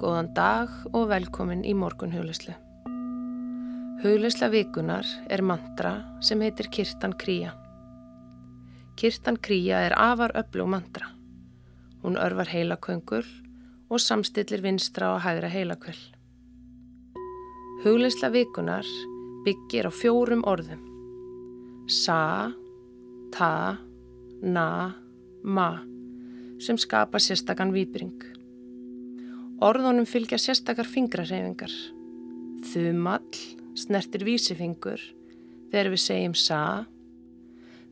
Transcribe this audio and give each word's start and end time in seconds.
Góðan 0.00 0.30
dag 0.32 0.70
og 0.96 1.10
velkomin 1.10 1.60
í 1.68 1.74
morgun 1.76 2.14
huglislu. 2.14 2.54
Huglisla 4.00 4.48
vikunar 4.48 5.04
er 5.28 5.42
mantra 5.44 5.90
sem 6.24 6.40
heitir 6.40 6.70
Kirtan 6.72 7.12
Kríja. 7.20 7.50
Kirtan 8.96 9.36
Kríja 9.36 9.82
er 9.84 9.96
afar 10.00 10.32
öflug 10.40 10.70
mantra. 10.72 11.10
Hún 12.00 12.16
örvar 12.16 12.48
heilaköngul 12.48 13.28
og 13.90 14.00
samstillir 14.00 14.64
vinstra 14.64 15.12
og 15.18 15.20
hægra 15.20 15.52
heilakvöld. 15.52 16.16
Huglisla 17.84 18.32
vikunar 18.32 18.88
byggir 19.44 19.84
á 19.84 19.92
fjórum 19.92 20.48
orðum. 20.48 20.80
Sa, 21.92 22.48
ta, 23.36 23.76
na, 24.40 24.96
ma 25.44 25.70
sem 26.56 26.80
skapa 26.80 27.20
sérstakann 27.20 27.76
výbring. 27.76 28.39
Orðunum 29.60 30.06
fylgja 30.08 30.38
sérstakar 30.40 30.88
fingrarhefingar. 30.88 31.72
Þumall 32.70 33.36
snertir 33.76 34.22
vísifingur 34.24 35.02
þegar 35.68 35.90
við 35.92 36.00
segjum 36.00 36.36
sa. 36.38 36.60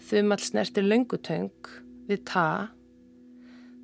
Þumall 0.09 0.41
snertir 0.41 0.87
löngutöng 0.87 1.69
við 2.09 2.23
ta. 2.31 2.73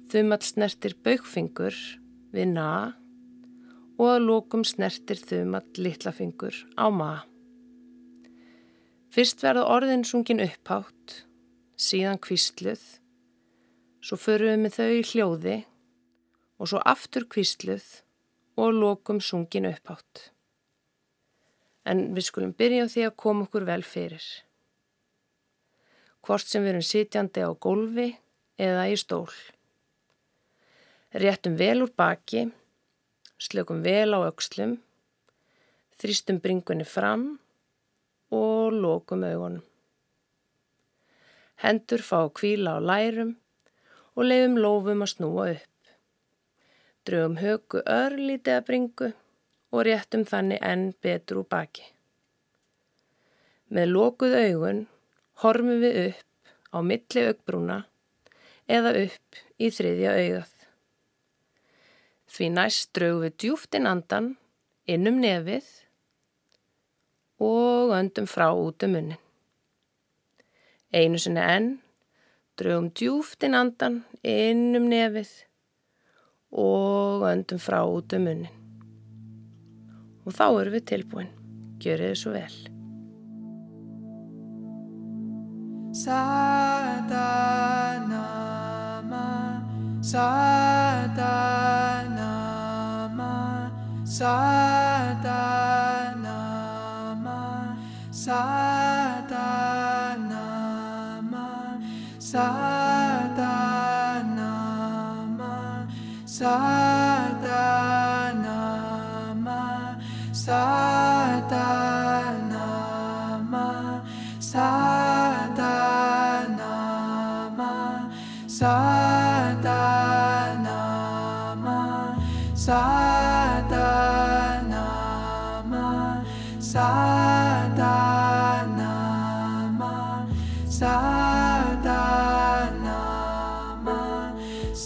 Þumall 0.09 0.41
snertir 0.49 0.97
baugfingur 1.05 1.77
við 2.33 2.55
na 2.55 2.71
og 4.01 4.09
að 4.15 4.25
lókum 4.31 4.65
snertir 4.65 5.21
þumall 5.21 5.69
litlafingur 5.77 6.57
á 6.81 6.89
ma. 6.89 7.13
Fyrst 9.13 9.45
verða 9.45 9.69
orðin 9.77 10.09
sungin 10.09 10.41
upphátt, 10.41 11.21
síðan 11.77 12.17
kvistluð, 12.17 12.81
svo 14.01 14.17
förum 14.17 14.57
við 14.57 14.65
með 14.65 14.81
þau 14.81 14.89
í 14.89 15.07
hljóði 15.13 15.61
og 16.59 16.71
svo 16.71 16.81
aftur 16.87 17.27
kvistluð 17.31 17.85
og 18.57 18.75
lókum 18.75 19.21
sungin 19.21 19.67
upphátt. 19.69 20.31
En 21.85 22.15
við 22.17 22.29
skulum 22.29 22.55
byrja 22.57 22.87
á 22.87 22.93
því 22.93 23.07
að 23.09 23.17
koma 23.21 23.47
okkur 23.47 23.67
vel 23.69 23.83
fyrir. 23.85 24.25
Hvort 26.25 26.47
sem 26.49 26.65
við 26.65 26.75
erum 26.75 26.87
sitjandi 26.87 27.45
á 27.45 27.51
gólfi 27.53 28.09
eða 28.57 28.87
í 28.89 28.97
stól. 28.97 29.29
Réttum 31.15 31.59
vel 31.59 31.85
úr 31.85 31.93
baki, 31.95 32.49
slökum 33.39 33.83
vel 33.85 34.17
á 34.17 34.19
aukslum, 34.25 34.79
þrýstum 36.01 36.41
bringunni 36.43 36.87
fram 36.89 37.27
og 38.35 38.73
lókum 38.73 39.27
augunum. 39.27 39.63
Hendur 41.63 42.03
fá 42.03 42.25
kvíla 42.35 42.77
á 42.77 42.81
lærum 42.83 43.37
og 44.17 44.27
leiðum 44.27 44.59
lofum 44.59 45.05
að 45.05 45.13
snúa 45.15 45.47
upp. 45.55 45.74
Draugum 47.05 47.35
högu 47.37 47.83
örlítið 47.85 48.55
að 48.57 48.67
bringu 48.69 49.09
og 49.75 49.83
réttum 49.85 50.23
þannig 50.25 50.63
enn 50.65 50.85
betur 51.05 51.43
úr 51.43 51.49
baki. 51.53 51.85
Með 53.69 53.91
lókuð 53.93 54.37
augun 54.39 54.81
horfum 55.43 55.83
við 55.83 55.99
upp 56.07 56.55
á 56.73 56.79
milli 56.81 57.27
augbrúna 57.29 57.79
eða 58.71 58.95
upp 59.03 59.43
í 59.61 59.69
þriðja 59.69 60.17
augað. 60.17 60.51
Því 62.33 62.51
næst 62.57 62.95
draugum 62.97 63.23
við 63.27 63.39
djúftin 63.43 63.93
andan 63.93 64.35
innum 64.89 65.21
nefið 65.21 65.69
og 67.45 67.93
öndum 68.01 68.27
frá 68.31 68.49
út 68.49 68.89
um 68.89 68.97
munnin. 68.97 69.21
Einu 70.95 71.21
sinni 71.21 71.45
enn, 71.45 71.73
draugum 72.57 72.89
djúftin 72.97 73.59
andan 73.59 74.07
inn 74.23 74.71
um 74.79 74.89
nefið 74.89 75.43
og 76.55 77.23
öndum 77.27 77.59
frá 77.59 77.83
út 77.83 78.13
um 78.15 78.23
munnin. 78.25 78.53
Og 80.25 80.33
þá 80.33 80.47
erum 80.61 80.75
við 80.77 80.85
tilbúin. 80.89 81.31
Gjörið 81.83 82.09
þið 82.13 82.19
svo 82.21 82.31
vel. 82.33 82.55
Sadanama, 85.95 87.07
Sadanama, 90.03 91.25
Sadanama, 94.03 94.64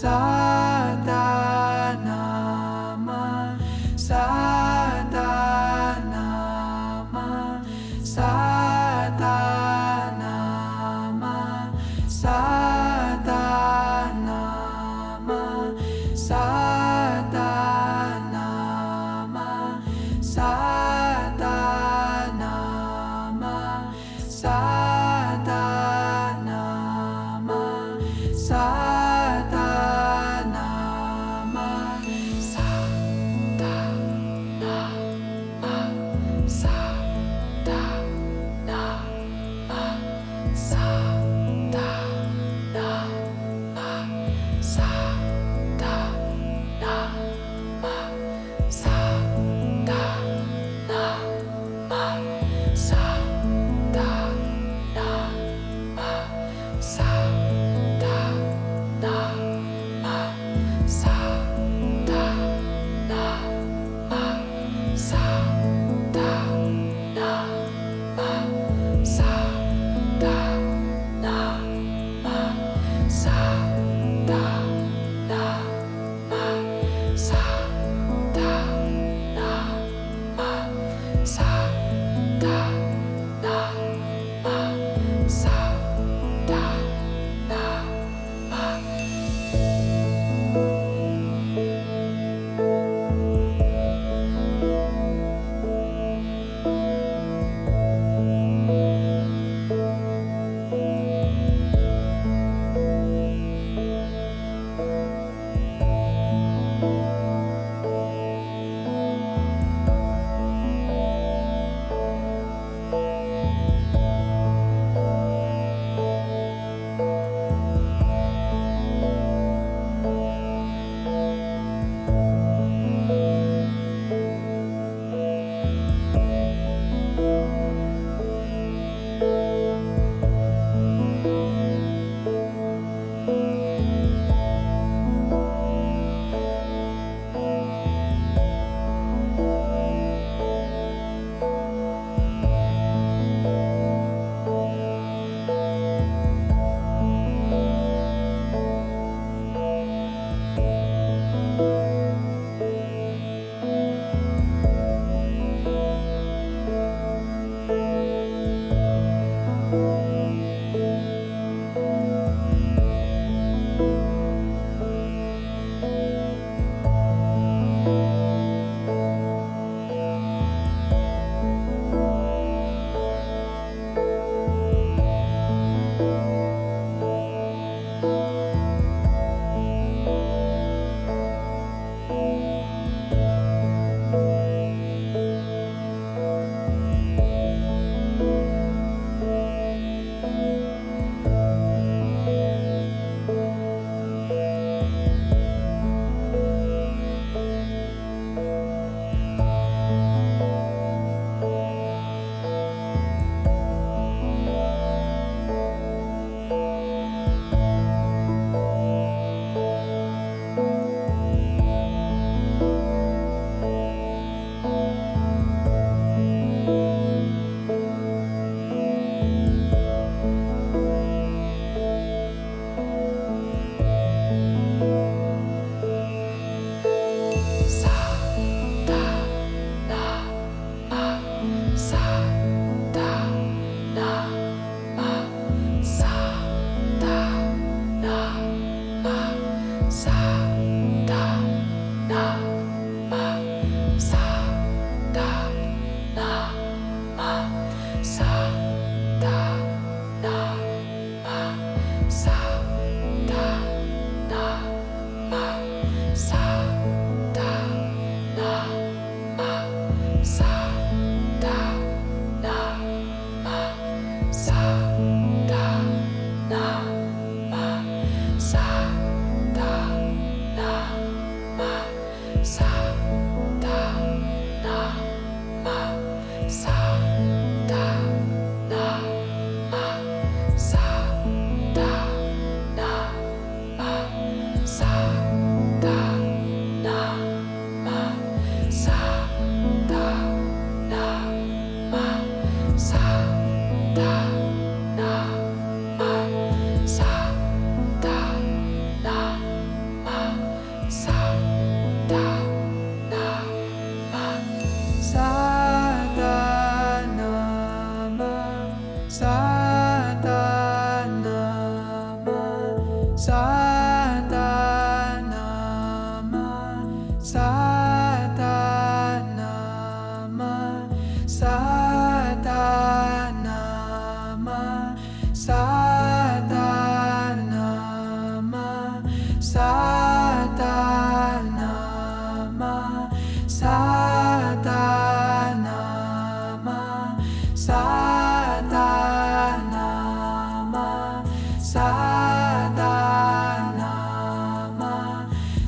inside. 0.01 0.48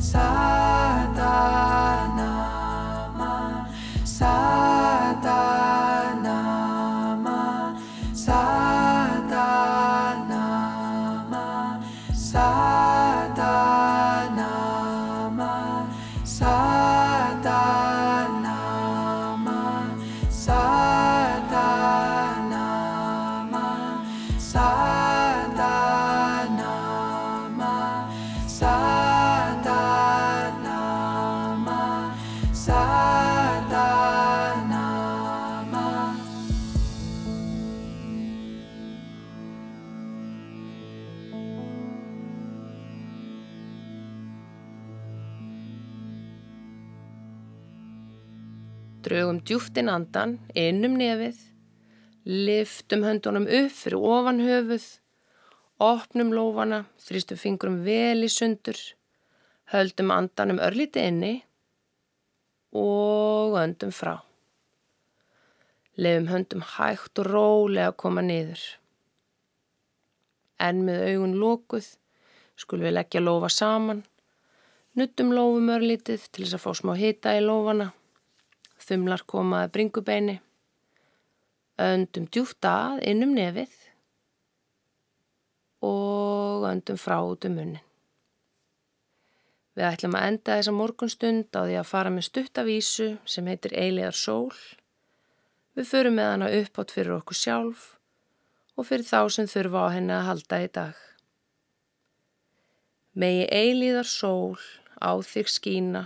outside. 0.02 0.31
Draugum 49.12 49.42
djúftin 49.44 49.90
andan, 49.92 50.38
innum 50.56 50.94
nefið, 50.96 51.36
liftum 52.24 53.02
höndunum 53.04 53.44
upp 53.44 53.74
fyrir 53.76 54.06
ofan 54.08 54.40
höfuð, 54.40 54.86
opnum 55.84 56.32
lófana, 56.32 56.86
þrýstum 56.96 57.42
fingrum 57.42 57.82
vel 57.84 58.24
í 58.24 58.30
sundur, 58.32 58.80
höldum 59.76 60.16
andanum 60.16 60.64
örlíti 60.64 61.04
inni 61.12 61.34
og 62.72 63.60
öndum 63.66 63.92
frá. 63.92 64.16
Lefum 66.00 66.32
höndum 66.32 66.64
hægt 66.78 67.20
og 67.20 67.32
rólega 67.34 67.92
að 67.92 68.02
koma 68.08 68.24
niður. 68.24 68.64
En 70.56 70.86
með 70.88 71.10
augun 71.12 71.40
lókuð 71.44 71.98
skulum 72.56 72.88
við 72.88 73.02
leggja 73.02 73.28
lófa 73.28 73.52
saman, 73.52 74.06
nuttum 74.96 75.36
lófum 75.36 75.74
örlítið 75.82 76.30
til 76.30 76.46
þess 76.46 76.62
að 76.62 76.70
fá 76.70 76.78
smá 76.80 76.96
hita 76.96 77.36
í 77.36 77.44
lófana, 77.44 77.92
þumlar 78.92 79.24
komaði 79.30 79.72
bringubeini, 79.76 80.40
öndum 81.82 82.28
djúft 82.28 82.68
að 82.68 83.00
innum 83.08 83.32
nefið 83.38 83.78
og 85.88 86.68
öndum 86.70 87.00
frá 87.00 87.18
út 87.26 87.48
um 87.48 87.56
munnin. 87.58 87.88
Við 89.72 89.88
ætlum 89.88 90.18
að 90.20 90.28
enda 90.28 90.58
þessa 90.60 90.74
morgunstund 90.76 91.56
á 91.56 91.64
því 91.64 91.76
að 91.80 91.88
fara 91.88 92.12
með 92.12 92.28
stuttavísu 92.28 93.08
sem 93.24 93.48
heitir 93.48 93.74
Eiliðar 93.80 94.18
sól. 94.20 94.52
Við 95.80 95.88
förum 95.88 96.18
með 96.20 96.28
hana 96.34 96.50
upp 96.58 96.82
átt 96.84 96.92
fyrir 96.92 97.16
okkur 97.16 97.40
sjálf 97.40 97.86
og 98.76 98.88
fyrir 98.90 99.08
þá 99.08 99.32
sem 99.32 99.48
þurfa 99.48 99.86
á 99.88 99.94
henni 99.96 100.16
að 100.18 100.28
halda 100.28 100.60
í 100.60 100.68
dag. 100.76 101.00
Megi 103.16 103.48
Eiliðar 103.48 104.08
sól 104.12 104.60
á 105.00 105.12
þig 105.24 105.48
skína, 105.52 106.04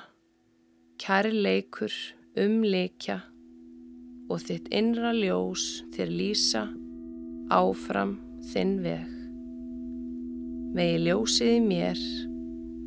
kæri 1.01 1.34
leikur 1.34 1.94
um 2.36 2.63
leikja 2.68 3.22
og 4.27 4.42
þitt 4.44 4.68
innra 4.75 5.13
ljós 5.15 5.86
þér 5.96 6.12
lýsa 6.12 6.63
áfram 7.54 8.18
þinn 8.51 8.80
veg. 8.84 9.12
Megi 10.75 11.01
ljósið 11.06 11.54
í 11.54 11.62
mér 11.63 12.01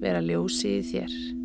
vera 0.02 0.20
ljósið 0.24 0.74
í 0.76 0.86
þér. 0.90 1.37